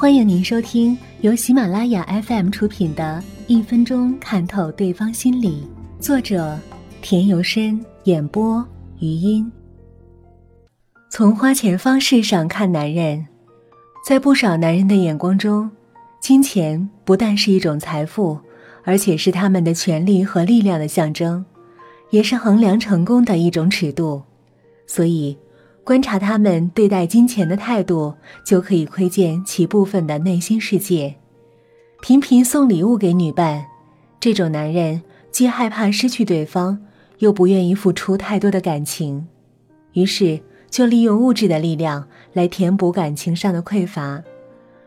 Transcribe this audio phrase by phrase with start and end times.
[0.00, 5.68] 欢迎您收听由喜马拉雅 FM 出品的《一分钟看透对方心理》，
[6.02, 6.58] 作者
[7.02, 8.66] 田由深，演播
[8.98, 9.52] 余音。
[11.10, 13.26] 从花钱方式上看男人，
[14.08, 15.70] 在不少男人的眼光中，
[16.18, 18.38] 金钱不但是一种财富，
[18.84, 21.44] 而且是他们的权利和力量的象征，
[22.08, 24.22] 也是衡量成功的一种尺度。
[24.86, 25.36] 所以。
[25.82, 31.16] 观察他们对待金钱的态度，就可以窥见其部分的内心世界。
[32.00, 33.64] 频频送礼物给女伴，
[34.20, 36.78] 这种男人既害怕失去对方，
[37.18, 39.26] 又不愿意付出太多的感情，
[39.94, 40.40] 于是
[40.70, 44.22] 就利用物质的力量来填补感情上的匮乏。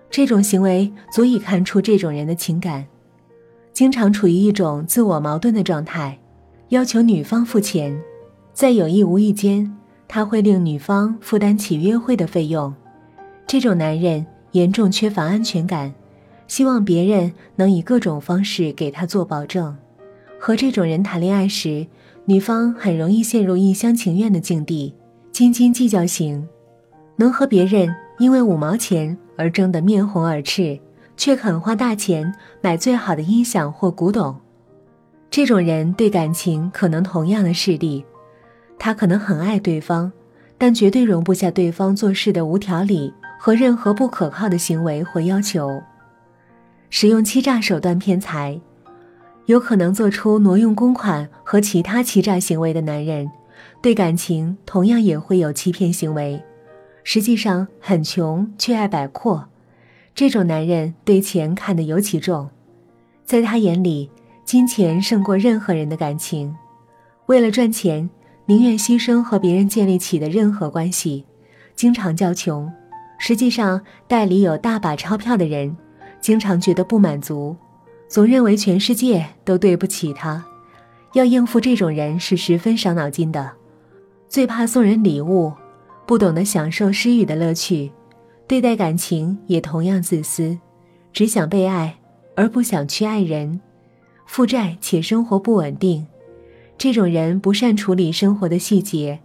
[0.10, 2.86] 这种行为足以看出这种人的情感，
[3.74, 6.18] 经常处于一种自我矛盾的状态，
[6.70, 8.00] 要求女方付钱，
[8.54, 9.76] 在有意无意间。
[10.14, 12.72] 他会令女方负担起约会的费用，
[13.48, 15.92] 这种男人严重缺乏安全感，
[16.48, 19.76] 希望别人能以各种方式给他做保证。
[20.40, 21.88] 和这种人谈恋爱时，
[22.26, 24.94] 女方很容易陷入一厢情愿的境地，
[25.32, 26.48] 斤斤计较型，
[27.16, 30.80] 能和别人因为五毛钱而争得面红耳赤，
[31.18, 34.36] 却肯花大钱买最好的音响或古董。
[35.32, 38.06] 这种人对感情可能同样的势利。
[38.86, 40.12] 他可能很爱对方，
[40.58, 45.82] 但绝对容不下对方做事的无条理和任何不可靠的行为或要求。
[46.90, 48.60] 使用欺诈手段骗财，
[49.46, 53.32] 有可能做出挪用公款和其他欺诈行为的男人，
[53.82, 56.44] 对感情同样也会有欺骗行为。
[57.06, 59.48] 实际上很穷却爱摆阔，
[60.14, 62.50] 这种男人对钱看得尤其重，
[63.24, 64.12] 在他眼里，
[64.44, 66.54] 金钱胜过任何人的感情。
[67.28, 68.10] 为了赚钱。
[68.46, 71.26] 宁愿牺牲和别人建立起的任何关系，
[71.76, 72.72] 经常叫穷。
[73.18, 75.76] 实际上，袋里有大把钞票的人，
[76.20, 77.56] 经常觉得不满足，
[78.10, 80.44] 总认为全世界都对不起他。
[81.14, 83.52] 要应付这种人是十分伤脑筋的。
[84.28, 85.54] 最怕送人礼物，
[86.06, 87.92] 不懂得享受施予的乐趣，
[88.46, 90.58] 对待感情也同样自私，
[91.14, 91.96] 只想被爱
[92.36, 93.62] 而不想去爱人，
[94.26, 96.06] 负债且生活不稳定。
[96.78, 99.20] 这种人不善处理生活的细节，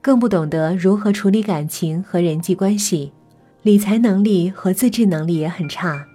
[0.00, 3.12] 更不懂得如何处理感情和人际关系，
[3.62, 6.06] 理财能力和自制能力也很差，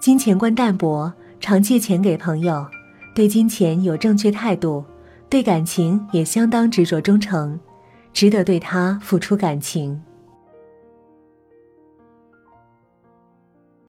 [0.00, 2.66] 金钱观淡薄，常借钱给朋友，
[3.14, 4.84] 对金钱有正确态度，
[5.28, 7.60] 对感情也相当执着忠诚，
[8.12, 10.00] 值得对他付出感情。